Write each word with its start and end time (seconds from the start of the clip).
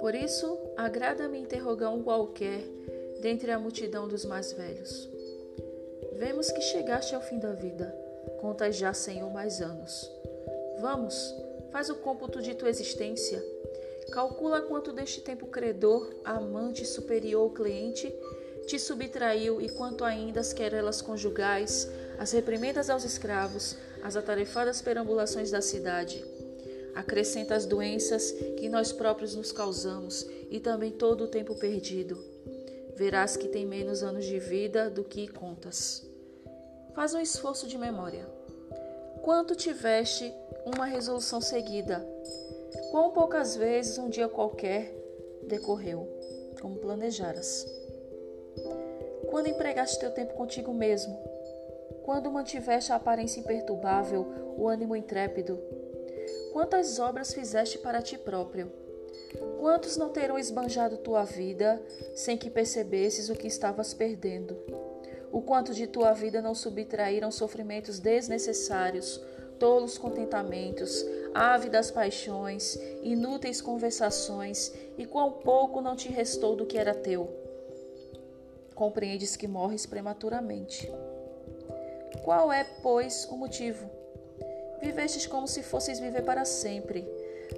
Por 0.00 0.14
isso, 0.14 0.58
agrada-me 0.76 1.38
interrogar 1.38 1.92
um 1.92 2.02
qualquer 2.02 2.62
dentre 3.20 3.50
a 3.50 3.58
multidão 3.58 4.06
dos 4.06 4.24
mais 4.24 4.52
velhos. 4.52 5.08
Vemos 6.12 6.50
que 6.50 6.60
chegaste 6.60 7.14
ao 7.14 7.22
fim 7.22 7.38
da 7.38 7.52
vida, 7.52 7.94
contas 8.40 8.76
já 8.76 8.92
ou 9.22 9.30
mais 9.30 9.60
anos. 9.60 10.10
Vamos, 10.80 11.34
faz 11.70 11.90
o 11.90 11.96
cômputo 11.96 12.40
de 12.42 12.54
tua 12.54 12.68
existência. 12.68 13.42
Calcula 14.12 14.60
quanto 14.62 14.92
deste 14.92 15.20
tempo 15.22 15.46
credor, 15.46 16.14
amante 16.24 16.84
superior 16.84 17.52
cliente, 17.52 18.14
te 18.66 18.78
subtraiu 18.78 19.60
e 19.60 19.68
quanto 19.68 20.04
ainda 20.04 20.40
as 20.40 20.52
querelas 20.52 21.02
conjugais, 21.02 21.88
as 22.18 22.32
reprimendas 22.32 22.90
aos 22.90 23.04
escravos, 23.04 23.76
as 24.02 24.16
atarefadas 24.16 24.80
perambulações 24.80 25.50
da 25.50 25.60
cidade 25.60 26.24
acrescenta 26.94 27.54
as 27.54 27.66
doenças 27.66 28.30
que 28.56 28.68
nós 28.68 28.92
próprios 28.92 29.34
nos 29.34 29.50
causamos 29.50 30.26
e 30.50 30.60
também 30.60 30.92
todo 30.92 31.24
o 31.24 31.28
tempo 31.28 31.54
perdido. 31.54 32.22
Verás 32.94 33.36
que 33.36 33.48
tem 33.48 33.66
menos 33.66 34.02
anos 34.02 34.24
de 34.24 34.38
vida 34.38 34.88
do 34.88 35.02
que 35.02 35.26
contas. 35.26 36.06
Faz 36.94 37.12
um 37.12 37.20
esforço 37.20 37.66
de 37.66 37.76
memória. 37.76 38.26
Quanto 39.22 39.56
tiveste 39.56 40.32
uma 40.64 40.86
resolução 40.86 41.40
seguida? 41.40 42.06
Quão 42.90 43.10
poucas 43.10 43.56
vezes 43.56 43.98
um 43.98 44.08
dia 44.08 44.28
qualquer 44.28 44.94
decorreu, 45.48 46.06
como 46.60 46.76
planejaras? 46.76 47.66
Quando 49.34 49.48
empregaste 49.48 49.98
teu 49.98 50.12
tempo 50.12 50.34
contigo 50.34 50.72
mesmo? 50.72 51.18
Quando 52.04 52.30
mantiveste 52.30 52.92
a 52.92 52.94
aparência 52.94 53.40
imperturbável, 53.40 54.54
o 54.56 54.68
ânimo 54.68 54.94
intrépido, 54.94 55.58
Quantas 56.52 57.00
obras 57.00 57.34
fizeste 57.34 57.78
para 57.78 58.00
ti 58.00 58.16
próprio? 58.16 58.70
Quantos 59.58 59.96
não 59.96 60.10
terão 60.10 60.38
esbanjado 60.38 60.98
tua 60.98 61.24
vida 61.24 61.82
sem 62.14 62.38
que 62.38 62.48
percebesses 62.48 63.28
o 63.28 63.34
que 63.34 63.48
estavas 63.48 63.92
perdendo? 63.92 64.56
O 65.32 65.42
quanto 65.42 65.74
de 65.74 65.88
tua 65.88 66.12
vida 66.12 66.40
não 66.40 66.54
subtraíram 66.54 67.32
sofrimentos 67.32 67.98
desnecessários, 67.98 69.20
tolos 69.58 69.98
contentamentos, 69.98 71.04
ávidas 71.34 71.90
paixões, 71.90 72.78
inúteis 73.02 73.60
conversações, 73.60 74.72
e 74.96 75.04
quão 75.04 75.32
pouco 75.32 75.80
não 75.80 75.96
te 75.96 76.08
restou 76.08 76.54
do 76.54 76.66
que 76.66 76.78
era 76.78 76.94
teu? 76.94 77.43
Compreendes 78.74 79.36
que 79.36 79.46
morres 79.46 79.86
prematuramente. 79.86 80.90
Qual 82.22 82.52
é, 82.52 82.64
pois, 82.82 83.28
o 83.30 83.36
motivo? 83.36 83.88
Vivestes 84.80 85.26
como 85.26 85.46
se 85.46 85.62
fosseis 85.62 86.00
viver 86.00 86.22
para 86.22 86.44
sempre. 86.44 87.08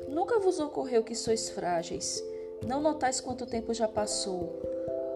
Nunca 0.09 0.39
vos 0.39 0.59
ocorreu 0.59 1.03
que 1.03 1.14
sois 1.14 1.50
frágeis. 1.50 2.22
Não 2.67 2.81
notais 2.81 3.20
quanto 3.20 3.47
tempo 3.47 3.75
já 3.75 3.89
passou. 3.89 4.61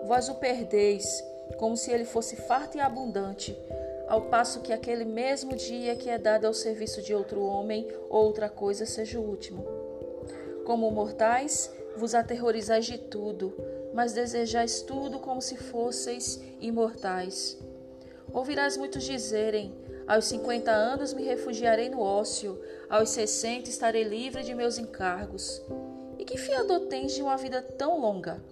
Vós 0.07 0.29
o 0.29 0.35
perdeis, 0.35 1.23
como 1.59 1.77
se 1.77 1.91
ele 1.91 2.05
fosse 2.05 2.37
farto 2.37 2.77
e 2.77 2.81
abundante, 2.81 3.57
ao 4.09 4.23
passo 4.23 4.61
que 4.61 4.73
aquele 4.73 5.05
mesmo 5.05 5.55
dia 5.55 5.95
que 5.95 6.11
é 6.11 6.19
dado 6.19 6.47
ao 6.47 6.55
serviço 6.55 7.01
de 7.03 7.15
outro 7.15 7.43
homem 7.43 7.87
ou 8.09 8.25
outra 8.25 8.49
coisa 8.49 8.85
seja 8.87 9.21
o 9.21 9.25
último. 9.25 9.65
Como 10.65 10.91
mortais, 10.91 11.71
vos 12.01 12.15
aterrorizais 12.15 12.87
de 12.87 12.97
tudo, 12.97 13.55
mas 13.93 14.15
desejais 14.15 14.81
tudo 14.81 15.19
como 15.19 15.43
se 15.43 15.57
fosseis 15.57 16.41
imortais. 16.61 17.59
Ouvirás 18.33 18.77
muitos 18.77 19.05
dizerem: 19.05 19.75
aos 20.09 20.25
50 20.25 20.71
anos 20.71 21.13
me 21.13 21.23
refugiarei 21.23 21.91
no 21.91 22.01
ócio, 22.01 22.59
aos 22.89 23.11
60 23.11 23.69
estarei 23.69 24.03
livre 24.03 24.43
de 24.43 24.55
meus 24.55 24.79
encargos. 24.79 25.63
E 26.19 26.25
que 26.25 26.39
fiador 26.39 26.81
tens 26.87 27.13
de 27.13 27.23
uma 27.23 27.37
vida 27.37 27.61
tão 27.61 28.01
longa? 28.01 28.43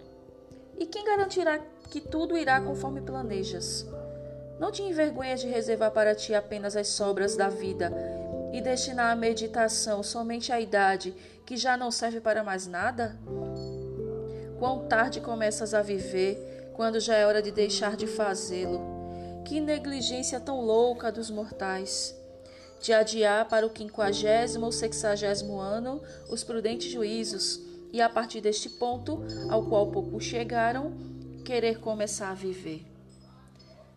E 0.79 0.87
quem 0.87 1.05
garantirá 1.05 1.59
que 1.91 2.01
tudo 2.01 2.37
irá 2.37 2.61
conforme 2.61 3.01
planejas? 3.01 3.87
Não 4.61 4.71
te 4.71 4.83
envergonhas 4.83 5.41
de 5.41 5.49
reservar 5.49 5.91
para 5.91 6.15
ti 6.15 6.35
apenas 6.35 6.77
as 6.77 6.89
sobras 6.89 7.37
da 7.37 7.49
vida 7.49 7.93
e 8.53 8.61
destinar 8.61 9.13
a 9.13 9.17
meditação 9.17 10.03
somente 10.03 10.53
à 10.53 10.61
idade 10.61 11.15
que 11.45 11.57
já 11.57 11.77
não 11.77 11.91
serve 11.91 12.21
para 12.21 12.45
mais 12.45 12.67
nada? 12.67 13.19
Quão 14.59 14.87
tarde 14.87 15.21
começas 15.21 15.73
a 15.73 15.83
viver 15.83 16.73
quando 16.75 17.01
já 17.01 17.15
é 17.15 17.27
hora 17.27 17.41
de 17.41 17.51
deixar 17.51 17.97
de 17.97 18.07
fazê-lo? 18.07 18.81
Que 19.45 19.61
negligência 19.61 20.39
tão 20.41 20.61
louca 20.61 21.11
dos 21.11 21.31
mortais! 21.31 22.15
De 22.81 22.93
adiar 22.93 23.49
para 23.49 23.67
o 23.67 23.71
quinquagésimo 23.71 24.67
ou 24.67 24.73
sexagésimo 24.73 25.59
ano 25.59 26.01
os 26.29 26.45
prudentes 26.45 26.91
juízos, 26.91 27.61
e 27.93 28.01
a 28.01 28.09
partir 28.09 28.41
deste 28.41 28.69
ponto, 28.69 29.25
ao 29.49 29.65
qual 29.67 29.91
pouco 29.91 30.21
chegaram, 30.21 30.93
querer 31.45 31.81
começar 31.81 32.31
a 32.31 32.35
viver. 32.35 32.85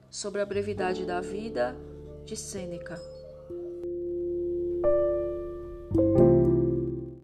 Sobre 0.09 0.41
a 0.41 0.45
brevidade 0.45 1.05
da 1.05 1.21
vida, 1.21 1.75
de 2.25 2.35
Sêneca. 2.35 3.20
Thank 5.93 6.17
you. 6.17 6.20